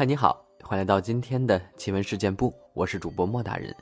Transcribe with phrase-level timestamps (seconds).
[0.00, 3.76] 嗨，你好，欢迎来到今天的奇闻事件部，我是主播莫大人。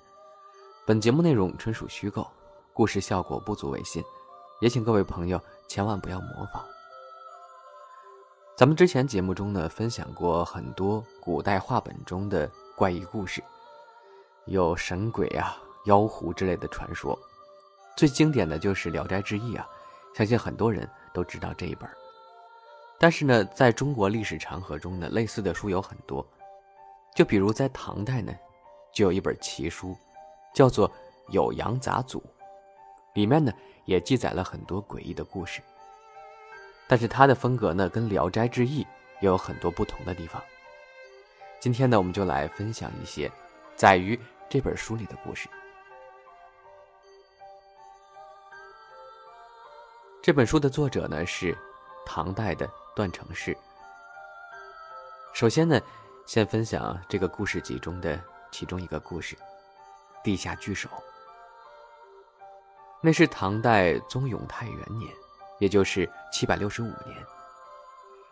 [0.84, 2.26] 本节目内容纯属虚构，
[2.72, 4.02] 故事效果不足为信，
[4.60, 6.64] 也请各位朋友千万不要模仿。
[8.56, 13.40] 咱们之前节目中呢，分享过很多古代话本中的怪异故事，
[14.46, 17.16] 有神鬼啊、妖狐之类的传说。
[17.96, 19.64] 最经典的就是《聊斋志异》啊，
[20.16, 21.88] 相信很多人都知道这一本。
[23.00, 26.26] 但是呢，在中国历史长河中呢，类似的书有很多。
[27.14, 28.32] 就比如在唐代呢，
[28.92, 29.96] 就有一本奇书，
[30.52, 30.90] 叫做
[31.32, 32.20] 《酉阳杂俎》，
[33.14, 33.52] 里面呢
[33.84, 35.60] 也记载了很多诡异的故事。
[36.88, 38.82] 但是它的风格呢，跟《聊斋志异》
[39.20, 40.42] 也有很多不同的地方。
[41.60, 43.30] 今天呢，我们就来分享一些
[43.76, 44.18] 载于
[44.48, 45.48] 这本书里的故事。
[50.20, 51.56] 这本书的作者呢是
[52.04, 52.68] 唐代的。
[52.98, 53.56] 段成式。
[55.32, 55.80] 首先呢，
[56.26, 59.38] 先分享这个故事集中的其中一个故事——
[60.24, 60.88] 地下聚首。
[63.00, 65.14] 那是唐代宗永泰元年，
[65.60, 67.24] 也就是七百六十五年。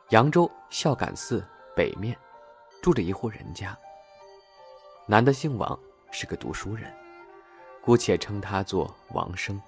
[0.09, 2.19] 扬州孝感寺北面
[2.83, 3.78] 住着一户人家。
[5.06, 5.78] 男的姓王，
[6.11, 6.92] 是个读书人，
[7.81, 9.62] 姑且称他做王生。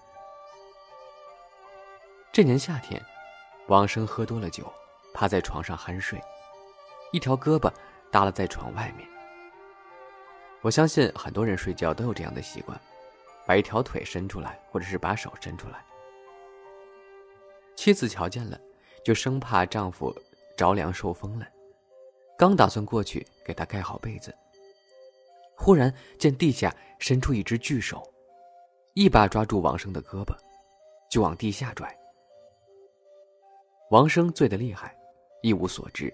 [2.33, 3.01] 这年夏天，
[3.69, 4.69] 王生喝多了酒。
[5.13, 6.21] 趴在床上酣睡，
[7.13, 7.73] 一条胳膊
[8.11, 9.09] 耷拉在床外面。
[10.61, 12.79] 我相信很多人睡觉都有这样的习惯，
[13.47, 15.85] 把一条腿伸出来，或者是把手伸出来。
[17.77, 18.61] 妻子瞧见了，
[19.05, 20.13] 就生怕丈夫
[20.57, 21.47] 着凉受风了，
[22.37, 24.35] 刚打算过去给他盖好被子，
[25.57, 28.03] 忽然见地下伸出一只巨手，
[28.95, 30.37] 一把抓住王生的胳膊，
[31.09, 31.97] 就往地下拽。
[33.91, 34.98] 王生醉得厉害。
[35.43, 36.13] 一无所知，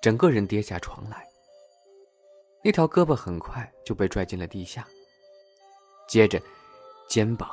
[0.00, 1.26] 整个人跌下床来。
[2.64, 4.86] 那条胳膊很快就被拽进了地下，
[6.08, 6.40] 接着，
[7.08, 7.48] 肩膀、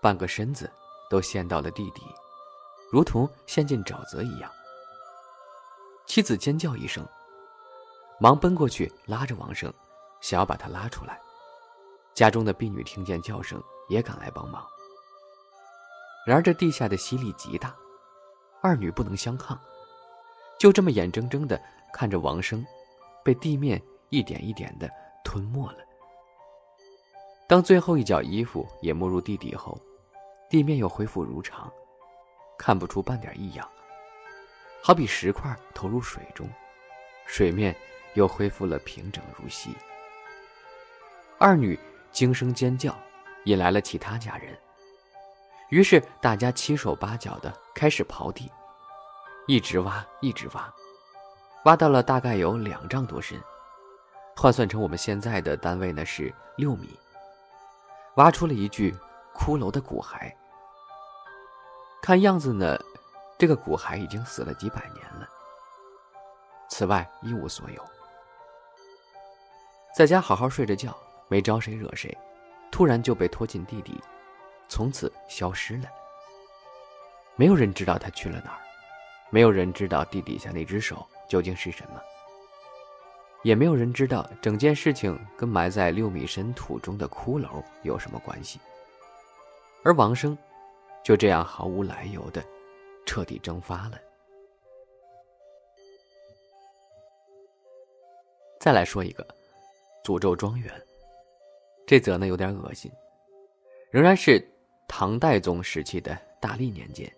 [0.00, 0.70] 半个身子
[1.08, 2.02] 都陷到了地底，
[2.90, 4.50] 如同陷进沼泽一样。
[6.06, 7.06] 妻子尖叫一声，
[8.18, 9.72] 忙奔过去拉着王生，
[10.20, 11.20] 想要把他拉出来。
[12.14, 14.66] 家中的婢女听见叫声，也赶来帮忙。
[16.26, 17.76] 然而这地下的吸力极大，
[18.60, 19.56] 二女不能相抗。
[20.58, 21.60] 就这么眼睁睁的
[21.92, 22.66] 看着王生
[23.24, 23.80] 被地面
[24.10, 24.90] 一点一点的
[25.24, 25.78] 吞没了。
[27.46, 29.80] 当最后一角衣服也没入地底后，
[30.50, 31.72] 地面又恢复如常，
[32.58, 33.66] 看不出半点异样，
[34.82, 36.48] 好比石块投入水中，
[37.26, 37.74] 水面
[38.14, 39.70] 又恢复了平整如昔。
[41.38, 41.78] 二女
[42.10, 42.94] 惊声尖叫，
[43.44, 44.58] 引来了其他家人，
[45.70, 48.50] 于是大家七手八脚的开始刨地。
[49.48, 50.70] 一直挖，一直挖，
[51.64, 53.42] 挖到了大概有两丈多深，
[54.36, 56.86] 换算成我们现在的单位呢是六米。
[58.16, 58.94] 挖出了一具
[59.34, 60.30] 骷髅的骨骸，
[62.02, 62.78] 看样子呢，
[63.38, 65.26] 这个骨骸已经死了几百年了。
[66.68, 67.82] 此外一无所有，
[69.96, 70.94] 在家好好睡着觉，
[71.28, 72.14] 没招谁惹谁，
[72.70, 73.98] 突然就被拖进地底，
[74.68, 75.88] 从此消失了。
[77.34, 78.60] 没有人知道他去了哪儿。
[79.30, 82.00] 没有人知道地底下那只手究竟是什么，
[83.42, 88.58] 也没有人知道整件事情跟埋在六米深土中的骷髅有什么关系。
[89.84, 90.36] 而王生
[91.04, 92.42] 就这样毫无来由的
[93.06, 94.00] 彻底蒸发了。
[98.58, 99.26] 再来说一个
[100.02, 100.72] 诅咒庄园，
[101.86, 102.90] 这则呢有点恶心，
[103.90, 104.42] 仍然是
[104.88, 107.10] 唐代宗时期的大历年间。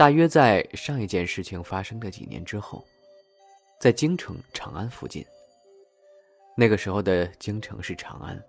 [0.00, 2.82] 大约在上一件事情发生的几年之后，
[3.78, 5.22] 在京城长安附近。
[6.56, 8.42] 那个时候的京城是长安，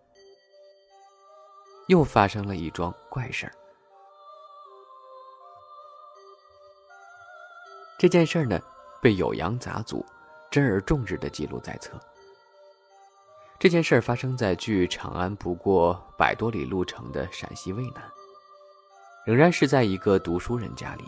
[1.90, 3.52] 又发生了一桩怪事儿。
[8.00, 8.58] 这件事儿呢，
[9.02, 10.00] 被《酉阳杂俎》
[10.50, 12.00] 珍而重之的记录在册。
[13.60, 18.10] 这件事儿发生在距长安不过百多里路程的陕西渭南，
[19.26, 21.04] 仍然是在一个读书人家里。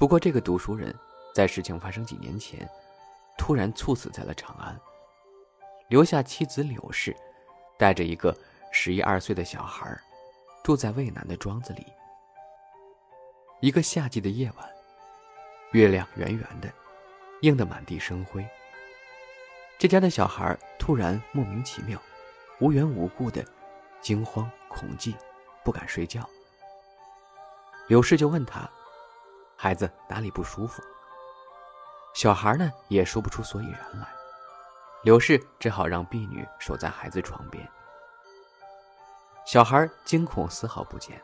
[0.00, 0.98] 不过，这个读书人，
[1.34, 2.66] 在事情发生几年前，
[3.36, 4.74] 突然猝死在了长安，
[5.88, 7.14] 留下妻子柳氏，
[7.76, 8.34] 带着一个
[8.72, 9.94] 十一二岁的小孩，
[10.64, 11.86] 住在渭南的庄子里。
[13.60, 14.66] 一个夏季的夜晚，
[15.72, 16.72] 月亮圆圆的，
[17.42, 18.42] 映得满地生辉。
[19.78, 22.00] 这家的小孩突然莫名其妙、
[22.58, 23.44] 无缘无故的
[24.00, 25.14] 惊慌恐惧，
[25.62, 26.26] 不敢睡觉。
[27.86, 28.66] 柳氏就问他。
[29.62, 30.82] 孩子哪里不舒服？
[32.14, 34.08] 小孩呢也说不出所以然来，
[35.02, 37.70] 柳氏只好让婢女守在孩子床边。
[39.44, 41.20] 小孩惊恐，丝毫不见，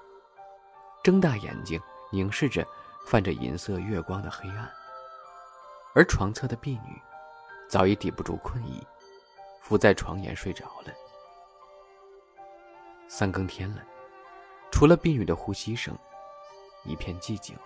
[1.03, 1.81] 睁大眼睛
[2.13, 2.63] 凝视着
[3.07, 4.71] 泛着银色月光的黑暗。
[5.95, 7.01] 而床侧的婢女，
[7.71, 8.87] 早已抵不住困意，
[9.63, 10.93] 伏在床沿睡着了。
[13.09, 13.83] 三更天了，
[14.71, 15.97] 除了婢女的呼吸声，
[16.85, 17.57] 一片寂静。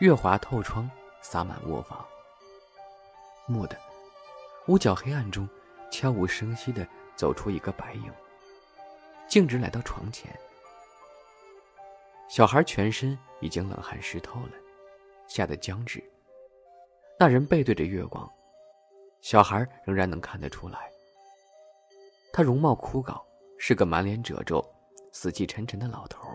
[0.00, 0.90] 月华透窗，
[1.22, 2.06] 洒满卧房。
[3.48, 3.74] 蓦地，
[4.66, 5.48] 屋角黑暗中，
[5.90, 8.12] 悄无声息地走出一个白影，
[9.26, 10.38] 径直来到床前。
[12.28, 14.50] 小孩全身已经冷汗湿透了，
[15.28, 16.04] 吓得僵直。
[17.18, 18.30] 那人背对着月光，
[19.22, 20.90] 小孩仍然能看得出来。
[22.34, 23.18] 他容貌枯槁，
[23.58, 24.62] 是个满脸褶皱、
[25.10, 26.28] 死气沉沉的老头。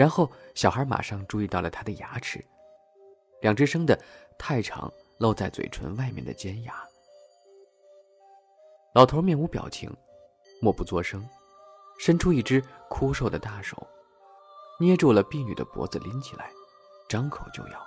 [0.00, 2.42] 然后，小孩马上注意到了他的牙齿，
[3.42, 4.00] 两只生的
[4.38, 6.74] 太长，露在嘴唇外面的尖牙。
[8.94, 9.94] 老头面无表情，
[10.62, 11.22] 默不作声，
[11.98, 13.76] 伸出一只枯瘦的大手，
[14.78, 16.50] 捏住了婢女的脖子，拎起来，
[17.06, 17.86] 张口就咬，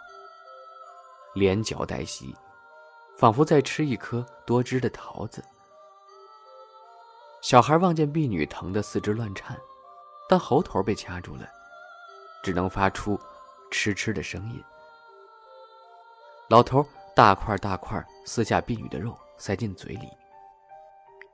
[1.33, 2.31] 连嚼带吸，
[3.17, 5.43] 仿佛在吃一颗多汁的桃子。
[7.41, 9.59] 小孩望见婢女疼得四肢乱颤，
[10.29, 11.49] 但喉头被掐住了。
[12.43, 13.19] 只能发出
[13.71, 14.61] “吃吃”的声音。
[16.49, 16.85] 老头
[17.15, 20.09] 大块大块撕下婢女的肉，塞进嘴里，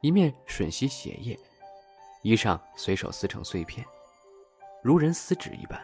[0.01, 1.37] 一面吮吸血液，
[2.21, 3.85] 衣裳随手撕成碎片，
[4.83, 5.81] 如人撕纸一般。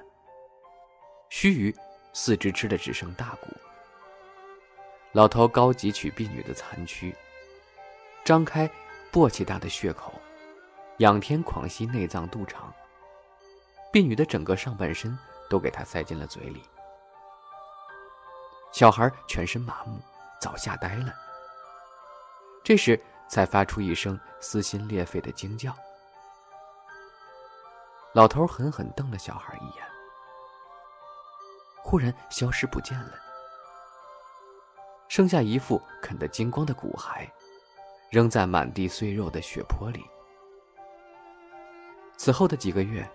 [1.29, 1.75] 须臾，
[2.13, 3.47] 四肢吃的只剩大骨。
[5.11, 7.15] 老头高级取婢女的残躯，
[8.23, 8.69] 张开
[9.11, 10.13] 簸箕大的血口，
[10.99, 12.71] 仰天狂吸内脏肚肠。
[13.95, 15.17] 婢女的整个上半身
[15.49, 16.61] 都给他塞进了嘴里，
[18.73, 19.97] 小孩全身麻木，
[20.41, 21.15] 早吓呆了。
[22.61, 25.73] 这时才发出一声撕心裂肺的惊叫。
[28.11, 29.85] 老头狠狠瞪了小孩一眼，
[31.81, 33.13] 忽然消失不见了，
[35.07, 37.25] 剩下一副啃得精光的骨骸，
[38.11, 40.05] 扔在满地碎肉的血泊里。
[42.17, 43.09] 此后的几个月。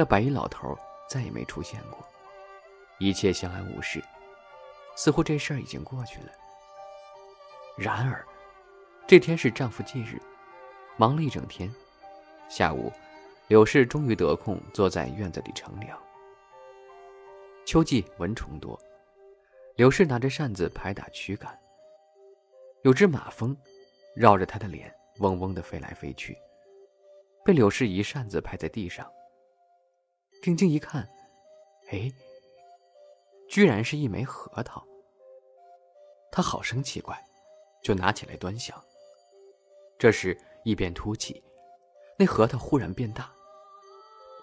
[0.00, 0.74] 那白衣老头
[1.06, 1.98] 再也没出现过，
[2.98, 4.02] 一切相安无事，
[4.96, 6.32] 似乎这事儿已经过去了。
[7.76, 8.26] 然而，
[9.06, 10.18] 这天是丈夫忌日，
[10.96, 11.70] 忙了一整天，
[12.48, 12.90] 下午，
[13.48, 16.02] 柳氏终于得空坐在院子里乘凉。
[17.66, 18.80] 秋季蚊虫多，
[19.76, 21.54] 柳氏拿着扇子拍打驱赶。
[22.84, 23.54] 有只马蜂
[24.16, 26.34] 绕着她的脸嗡嗡地飞来飞去，
[27.44, 29.06] 被柳氏一扇子拍在地上。
[30.40, 31.06] 定睛一看，
[31.90, 32.10] 哎，
[33.48, 34.82] 居然是一枚核桃。
[36.32, 37.22] 他好生奇怪，
[37.82, 38.82] 就拿起来端详。
[39.98, 41.42] 这时一边凸起，
[42.16, 43.30] 那核桃忽然变大，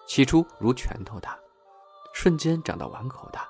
[0.06, 1.36] 起初如拳头大，
[2.14, 3.48] 瞬间长到碗口大，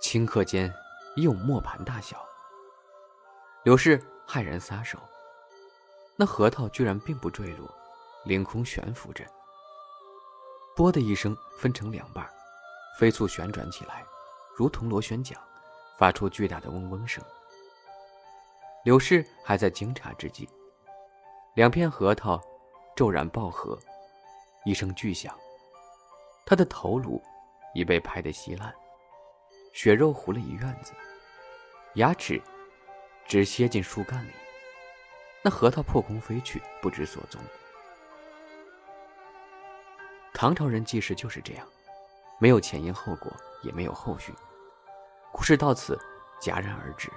[0.00, 0.72] 顷刻间
[1.16, 2.24] 已有磨盘大小。
[3.64, 4.96] 柳氏骇然撒手，
[6.14, 7.68] 那核桃居然并不坠落，
[8.24, 9.24] 凌空悬浮着。
[10.78, 12.24] 啵的一声，分成两半，
[13.00, 14.04] 飞速旋转起来，
[14.54, 15.36] 如同螺旋桨，
[15.98, 17.20] 发出巨大的嗡嗡声。
[18.84, 20.48] 柳氏还在惊诧之际，
[21.54, 22.40] 两片核桃
[22.94, 23.76] 骤然爆合，
[24.64, 25.36] 一声巨响，
[26.46, 27.20] 他的头颅
[27.74, 28.72] 已被拍得稀烂，
[29.74, 30.92] 血肉糊了一院子，
[31.94, 32.40] 牙齿
[33.26, 34.30] 直楔进树干里，
[35.42, 37.40] 那核桃破空飞去，不知所踪。
[40.32, 41.66] 唐朝人记事就是这样，
[42.38, 43.32] 没有前因后果，
[43.62, 44.32] 也没有后续。
[45.32, 45.98] 故事到此
[46.40, 47.10] 戛然而止。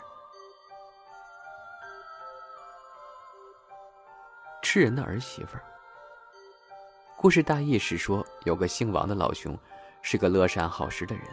[4.63, 5.63] 吃人的儿媳妇儿。
[7.17, 9.57] 故事大意是说，有个姓王的老兄，
[10.01, 11.25] 是个乐善好施的人，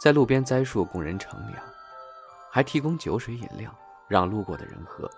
[0.00, 1.64] 在路边栽树供人乘凉，
[2.50, 3.74] 还提供酒水饮料
[4.08, 5.10] 让路过的人喝。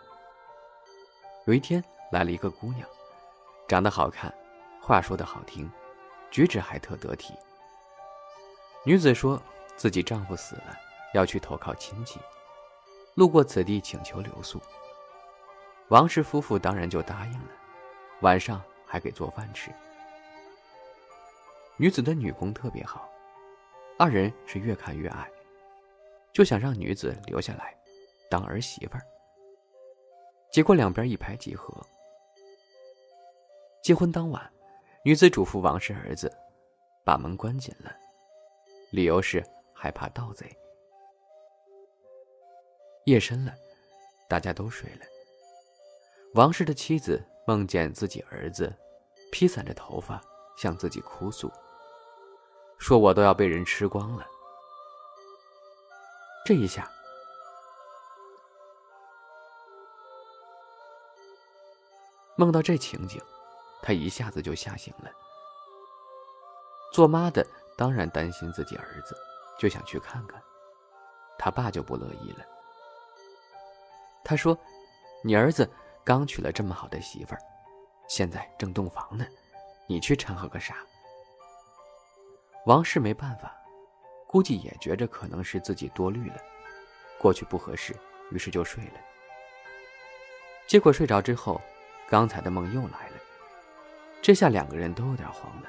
[1.47, 2.89] 有一天来了一个姑娘，
[3.67, 4.33] 长得好看。
[4.87, 5.67] 话说的好听，
[6.31, 7.33] 举止还特得体。
[8.85, 9.41] 女子说
[9.79, 10.77] 自己丈夫死了，
[11.15, 12.21] 要去投靠亲戚，
[13.15, 14.61] 路过此地请求留宿。
[15.89, 17.49] 王氏夫妇当然就答应了，
[18.21, 19.71] 晚上还给做饭吃。
[21.79, 23.09] 女子的女工特别好，
[23.99, 25.27] 二人是越看越爱，
[26.31, 27.75] 就想让女子留下来
[28.29, 29.03] 当儿媳妇儿。
[30.53, 31.75] 结果两边一拍即合。
[33.83, 34.54] 结婚当晚。
[35.07, 36.35] 女子嘱咐王氏儿子，
[37.05, 37.95] 把门关紧了，
[38.91, 39.45] 理由是
[39.75, 40.51] 害怕盗贼。
[43.05, 43.53] 夜深了，
[44.31, 45.05] 大家都睡了。
[46.33, 48.75] 王氏的妻子梦见自己儿子
[49.31, 50.19] 披散着头发
[50.57, 51.53] 向自己哭诉，
[52.79, 54.27] 说：“我都要被人吃光了。”
[56.47, 56.91] 这一下，
[62.37, 63.21] 梦到这情景，
[63.85, 65.11] 他一下子就吓醒了。
[66.91, 69.15] 做妈的当然担心自己儿子，
[69.59, 70.43] 就想去看看。
[71.39, 72.47] 他爸就不乐意了。
[74.25, 74.59] 他说
[75.23, 75.69] ：“你儿子
[76.03, 77.41] 刚娶了这么好的媳妇儿，
[78.09, 79.27] 现在正洞房呢，
[79.87, 80.77] 你去掺和个啥？”
[82.65, 83.55] 王氏没办法，
[84.27, 86.37] 估计也觉着可能是自己多虑了，
[87.19, 87.95] 过去不合适，
[88.31, 89.01] 于是就睡了。
[90.67, 91.61] 结果睡着之后，
[92.09, 93.04] 刚才的梦又来，
[94.25, 95.69] 这下两个人都有点慌了。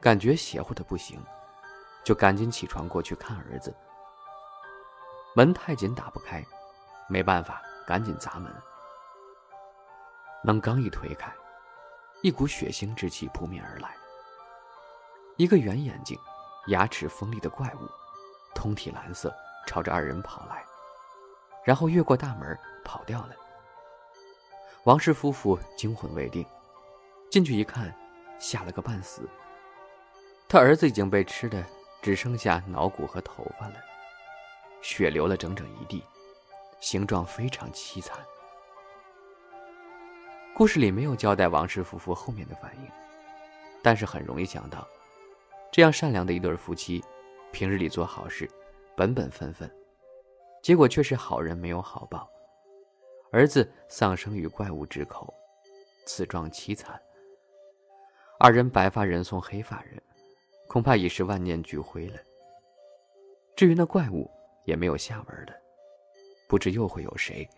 [0.00, 1.24] 感觉邪乎的不行，
[2.02, 3.72] 就赶紧起床过去看儿子。
[5.36, 6.44] 门太紧打不开，
[7.08, 8.52] 没办法，赶紧砸门。
[10.42, 11.32] 门刚一推开，
[12.22, 13.94] 一股血腥之气扑面而来。
[15.36, 16.18] 一个圆眼睛、
[16.66, 17.88] 牙齿锋利的怪物，
[18.52, 19.32] 通体蓝色，
[19.64, 20.66] 朝着二人跑来，
[21.64, 23.36] 然后越过大门跑掉了。
[24.82, 26.44] 王氏夫妇惊魂未定，
[27.32, 27.90] 进去一看，
[28.38, 29.26] 吓了个半死。
[30.46, 31.64] 他儿子已经被吃的
[32.02, 33.76] 只剩下脑骨和头发了，
[34.82, 36.04] 血流了整整一地，
[36.78, 38.18] 形状非常凄惨。
[40.54, 42.90] 故事里没有交代王氏夫妇后面的反应，
[43.82, 44.86] 但是很容易想到，
[45.72, 47.02] 这样善良的一对夫妻，
[47.50, 48.46] 平日里做好事，
[48.94, 49.74] 本本分分，
[50.60, 52.28] 结果却是好人没有好报，
[53.32, 55.32] 儿子丧生于怪物之口，
[56.04, 57.00] 此状凄惨。
[58.44, 60.02] 二人白发人送黑发人。
[60.66, 62.18] 恐怕已是万念俱灰了。
[63.54, 64.28] 至于那怪物，
[64.64, 65.52] 也没有下文了，
[66.48, 67.48] 不知又会有谁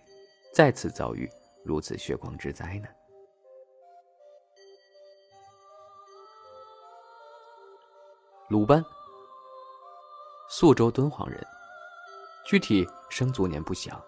[0.53, 1.31] 再次遭遇
[1.65, 2.89] 如此血光之灾呢？
[8.49, 8.85] 鲁班，
[10.51, 11.43] 宿州敦煌人，
[12.45, 13.99] 具体生卒年不详，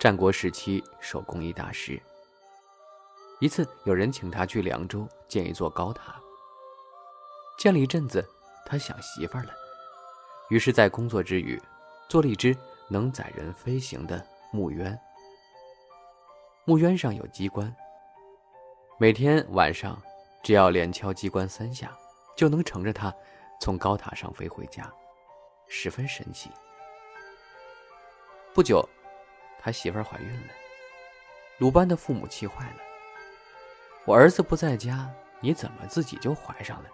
[0.00, 2.02] 战国时期手工艺大师。
[3.40, 6.14] 一次，有人请他去凉州建一座高塔。
[7.58, 8.26] 建了一阵子，
[8.64, 9.52] 他想媳妇儿了，
[10.50, 11.60] 于是，在工作之余，
[12.08, 12.56] 做了一只
[12.88, 14.98] 能载人飞行的木鸢。
[16.64, 17.74] 木鸢上有机关，
[18.98, 20.00] 每天晚上，
[20.42, 21.96] 只要连敲机关三下，
[22.36, 23.14] 就能乘着它
[23.60, 24.90] 从高塔上飞回家，
[25.68, 26.50] 十分神奇。
[28.54, 28.88] 不久，
[29.60, 30.52] 他媳妇儿怀孕了，
[31.58, 32.76] 鲁班的父母气坏了
[34.06, 36.88] ：“我儿子不在家，你怎么自己就怀上了？”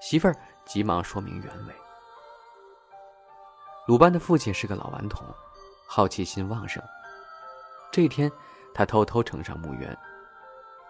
[0.00, 1.74] 媳妇儿急忙说明原委。
[3.86, 5.26] 鲁班的父亲是个老顽童，
[5.86, 6.82] 好奇心旺盛。
[7.90, 8.30] 这一天，
[8.72, 9.96] 他偷偷乘上墓园，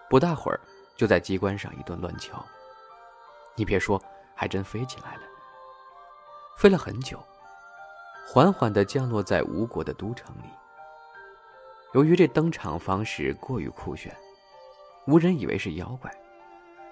[0.09, 0.59] 不大会儿
[0.95, 2.43] 就在机关上一顿乱敲。
[3.55, 4.01] 你别说，
[4.35, 5.21] 还真飞起来了。
[6.57, 7.21] 飞了很久，
[8.25, 10.49] 缓缓地降落在吴国的都城里。
[11.93, 14.15] 由于这登场方式过于酷炫，
[15.05, 16.13] 无人以为是妖怪，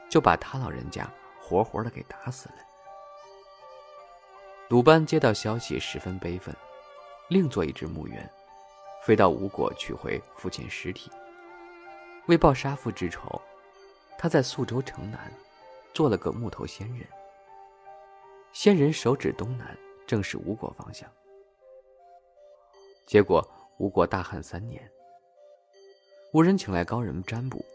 [0.10, 1.10] 就把他老人家。
[1.44, 2.56] 活活的给打死了。
[4.70, 6.56] 鲁班接到消息，十分悲愤，
[7.28, 8.32] 另做一只墓园，
[9.04, 11.12] 飞到吴国取回父亲尸体。
[12.28, 13.42] 为报杀父之仇，
[14.18, 15.30] 他在宿州城南
[15.94, 17.06] 做了个木头仙人。
[18.54, 19.78] 仙人手指东南，
[20.08, 21.10] 正是吴国方向。
[23.06, 23.46] 结果
[23.78, 24.90] 吴国大旱三年，
[26.32, 27.66] 吴人请来高人占卜，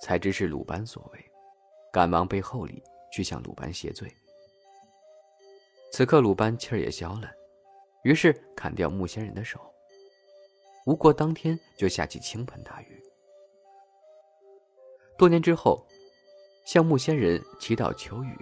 [0.00, 1.24] 才知是鲁班所为，
[1.92, 2.82] 赶忙被厚礼。
[3.12, 4.14] 去向鲁班谢罪。
[5.90, 7.30] 此刻鲁班气儿也消了，
[8.02, 9.58] 于是砍掉木仙人的手。
[10.84, 13.02] 吴国当天就下起倾盆大雨。
[15.16, 15.82] 多年之后，
[16.66, 18.36] 向木仙人祈祷求雨，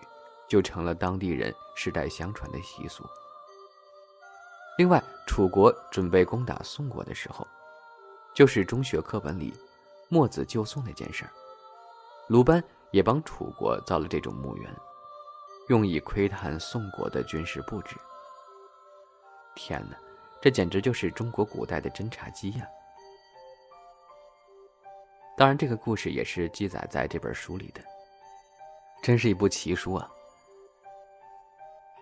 [0.49, 3.05] 就成了当地人世代相传的习俗。
[4.77, 7.47] 另外，楚国准备攻打宋国的时候，
[8.35, 9.55] 就是中学课本里
[10.09, 11.31] 墨子救宋那件事儿，
[12.29, 12.63] 鲁班。
[12.95, 14.73] 也帮楚国造了这种墓园，
[15.69, 17.97] 用以窥探宋国的军事布置。
[19.57, 19.97] 天哪，
[20.41, 22.65] 这简直就是中国古代的侦察机呀！
[25.37, 27.81] 当然，这个故事也是记载在这本书里的，
[29.03, 30.09] 真是一部奇书啊！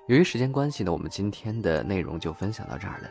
[0.08, 3.08] 由于时间关系呢，我们今天的内容就分享到这儿了。